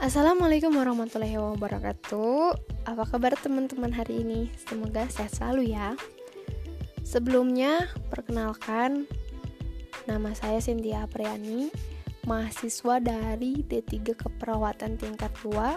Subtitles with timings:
[0.00, 2.56] Assalamualaikum warahmatullahi wabarakatuh.
[2.88, 4.48] Apa kabar teman-teman hari ini?
[4.56, 5.92] Semoga sehat selalu ya.
[7.04, 9.04] Sebelumnya, perkenalkan
[10.08, 11.68] Nama saya Cynthia Apriani
[12.24, 15.76] Mahasiswa dari D3 Keperawatan tingkat 2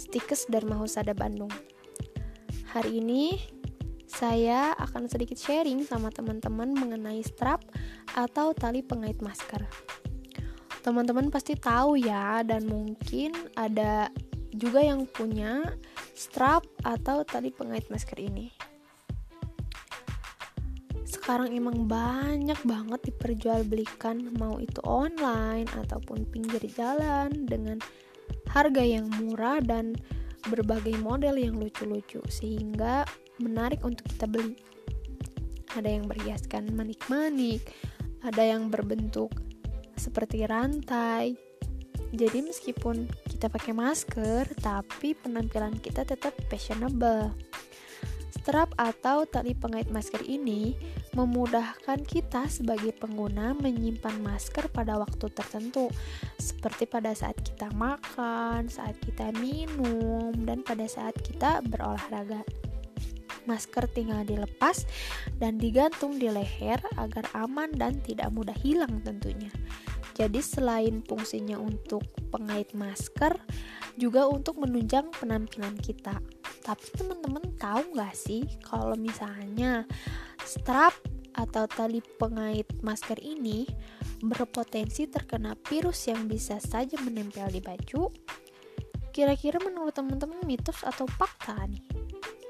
[0.00, 1.52] Stikes Dharma Husada Bandung.
[2.72, 3.36] Hari ini
[4.08, 7.60] saya akan sedikit sharing sama teman-teman mengenai strap
[8.16, 9.60] atau tali pengait masker
[10.88, 14.08] teman-teman pasti tahu ya dan mungkin ada
[14.56, 15.76] juga yang punya
[16.16, 18.48] strap atau tali pengait masker ini.
[21.04, 27.76] Sekarang emang banyak banget diperjualbelikan mau itu online ataupun pinggir jalan dengan
[28.48, 29.92] harga yang murah dan
[30.48, 33.04] berbagai model yang lucu-lucu sehingga
[33.36, 34.56] menarik untuk kita beli.
[35.76, 37.60] Ada yang berhiaskan manik-manik
[38.24, 39.30] ada yang berbentuk
[39.98, 41.34] seperti rantai.
[42.08, 47.36] Jadi meskipun kita pakai masker, tapi penampilan kita tetap fashionable.
[48.32, 50.72] Strap atau tali pengait masker ini
[51.12, 55.92] memudahkan kita sebagai pengguna menyimpan masker pada waktu tertentu,
[56.40, 62.40] seperti pada saat kita makan, saat kita minum, dan pada saat kita berolahraga.
[63.48, 64.84] Masker tinggal dilepas
[65.40, 69.48] dan digantung di leher agar aman dan tidak mudah hilang tentunya.
[70.18, 73.38] Jadi selain fungsinya untuk pengait masker,
[73.96, 76.18] juga untuk menunjang penampilan kita.
[76.60, 79.86] Tapi teman-teman tahu nggak sih kalau misalnya
[80.42, 80.92] strap
[81.38, 83.64] atau tali pengait masker ini
[84.18, 88.10] berpotensi terkena virus yang bisa saja menempel di baju?
[89.14, 92.07] Kira-kira menurut teman-teman mitos atau fakta nih?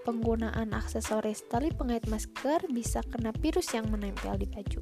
[0.08, 4.80] Penggunaan aksesoris tali pengait masker bisa kena virus yang menempel di baju.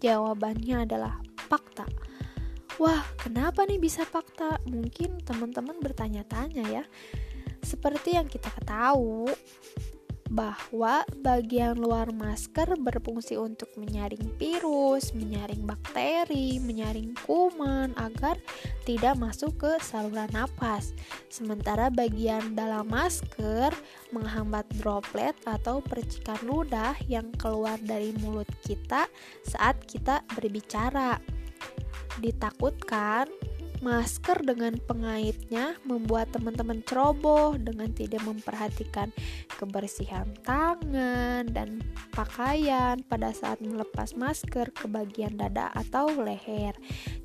[0.00, 1.20] Jawabannya adalah
[1.52, 1.84] fakta.
[2.80, 4.56] Wah, kenapa nih bisa fakta?
[4.64, 6.84] Mungkin teman-teman bertanya-tanya ya.
[7.60, 9.36] Seperti yang kita ketahui,
[10.34, 18.34] bahwa bagian luar masker berfungsi untuk menyaring virus, menyaring bakteri, menyaring kuman agar
[18.82, 20.90] tidak masuk ke saluran napas.
[21.30, 23.70] Sementara bagian dalam masker
[24.10, 29.06] menghambat droplet atau percikan ludah yang keluar dari mulut kita
[29.46, 31.22] saat kita berbicara
[32.18, 33.30] ditakutkan
[33.84, 39.12] masker dengan pengaitnya membuat teman-teman ceroboh dengan tidak memperhatikan
[39.60, 41.84] kebersihan tangan dan
[42.16, 46.72] pakaian pada saat melepas masker ke bagian dada atau leher.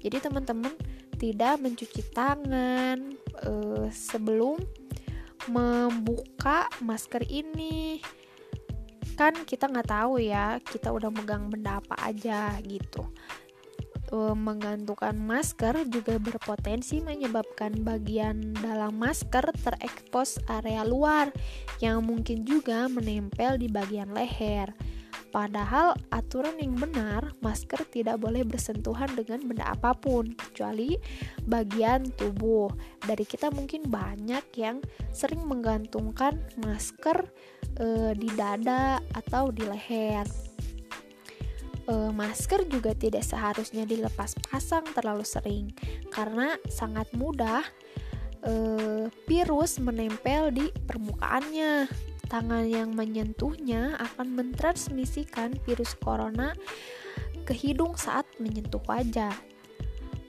[0.04, 0.76] Jadi teman-teman
[1.16, 3.16] tidak mencuci tangan
[3.48, 4.60] eh, sebelum
[5.48, 8.04] membuka masker ini
[9.16, 13.04] kan kita nggak tahu ya kita udah megang benda apa aja gitu
[14.18, 21.30] menggantungkan masker juga berpotensi menyebabkan bagian dalam masker terekspos area luar
[21.78, 24.74] yang mungkin juga menempel di bagian leher.
[25.30, 30.98] Padahal aturan yang benar, masker tidak boleh bersentuhan dengan benda apa pun kecuali
[31.46, 32.74] bagian tubuh.
[33.06, 34.82] Dari kita mungkin banyak yang
[35.14, 37.30] sering menggantungkan masker
[37.78, 40.49] e, di dada atau di leher
[41.90, 45.74] e, masker juga tidak seharusnya dilepas pasang terlalu sering
[46.14, 47.66] karena sangat mudah
[48.46, 48.54] e,
[49.26, 51.90] virus menempel di permukaannya.
[52.30, 56.54] Tangan yang menyentuhnya akan mentransmisikan virus corona
[57.42, 59.34] ke hidung saat menyentuh wajah.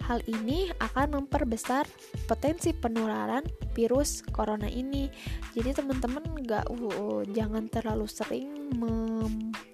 [0.09, 1.85] Hal ini akan memperbesar
[2.25, 3.45] potensi penularan
[3.77, 5.13] virus corona ini.
[5.53, 8.49] Jadi teman-teman nggak uh, jangan terlalu sering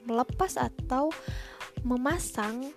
[0.06, 1.14] melepas atau
[1.86, 2.74] memasang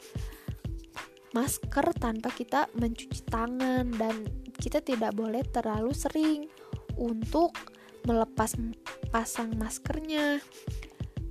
[1.34, 4.30] masker tanpa kita mencuci tangan dan
[4.62, 6.46] kita tidak boleh terlalu sering
[6.98, 7.54] untuk
[8.06, 8.54] melepas
[9.10, 10.38] pasang maskernya.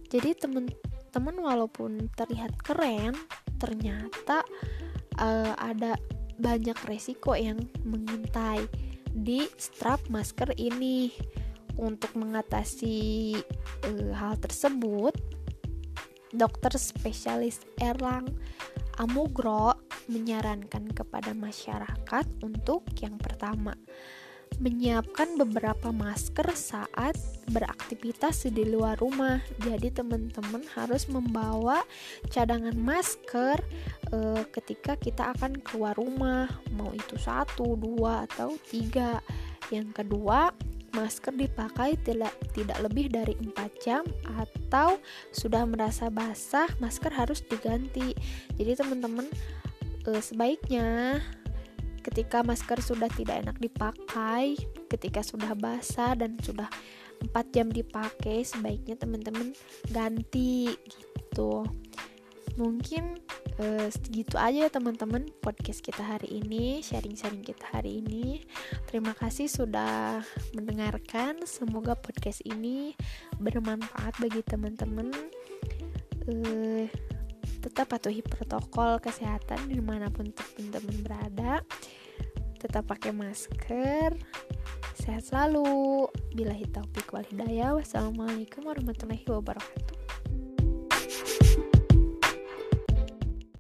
[0.08, 3.14] Jadi teman-teman walaupun terlihat keren,
[3.60, 4.42] ternyata
[5.20, 5.98] uh, ada
[6.38, 8.64] banyak resiko yang mengintai
[9.12, 11.12] di strap masker ini.
[11.78, 13.38] Untuk mengatasi
[13.86, 15.14] uh, hal tersebut,
[16.32, 18.28] dokter spesialis Erlang
[18.98, 19.78] Amugro
[20.10, 23.78] menyarankan kepada masyarakat untuk yang pertama
[24.58, 27.14] menyiapkan beberapa masker saat
[27.52, 29.44] beraktivitas di luar rumah.
[29.62, 31.84] Jadi teman-teman harus membawa
[32.32, 33.60] cadangan masker
[34.10, 34.18] e,
[34.50, 39.22] ketika kita akan keluar rumah, mau itu satu, dua atau tiga.
[39.68, 40.50] Yang kedua,
[40.96, 44.04] masker dipakai tidak tidak lebih dari 4 jam
[44.40, 44.96] atau
[45.30, 48.16] sudah merasa basah masker harus diganti.
[48.56, 49.28] Jadi teman-teman
[50.08, 51.20] e, sebaiknya
[52.00, 54.56] ketika masker sudah tidak enak dipakai
[54.88, 56.68] ketika sudah basah dan sudah
[57.20, 59.52] 4 jam dipakai sebaiknya teman-teman
[59.92, 61.66] ganti gitu.
[62.58, 63.22] Mungkin
[63.58, 68.42] uh, segitu aja ya teman-teman podcast kita hari ini sharing-sharing kita hari ini.
[68.86, 70.22] Terima kasih sudah
[70.54, 71.42] mendengarkan.
[71.44, 72.94] Semoga podcast ini
[73.42, 75.10] bermanfaat bagi teman-teman.
[76.28, 76.86] Uh,
[77.58, 81.52] tetap patuhi protokol kesehatan di mana pun teman-teman berada.
[82.58, 84.14] Tetap pakai masker.
[84.98, 86.06] Sehat selalu.
[86.34, 87.74] Bila taufiq wal hidayah.
[87.78, 89.97] Wassalamualaikum warahmatullahi wabarakatuh